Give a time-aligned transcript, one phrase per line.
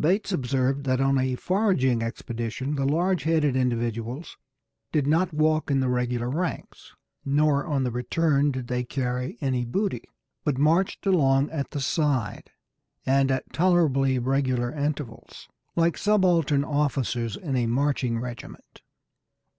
[0.00, 4.38] Bates observed that on a foraging expedition the large headed individuals
[4.90, 6.94] did not walk in the regular ranks,
[7.26, 10.04] nor on the return did they carry any of the booty,
[10.44, 12.50] but marched along at the side,
[13.04, 18.80] and at tolerably regular intervals, "like subaltern officers in a marching regiment."